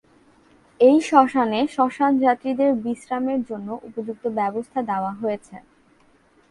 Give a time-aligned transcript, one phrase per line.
[0.79, 5.55] এই শ্মশানে শ্মশান যাত্রীদের বিশ্রামের জন্য উপযুক্ত ব্যবস্থা দেওয়া হয়েছে।